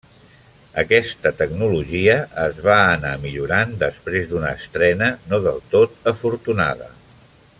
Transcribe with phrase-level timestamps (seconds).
[0.83, 2.15] Aquesta tecnologia
[2.45, 6.89] es va anar millorant després d'una estrena no del tot afortunada.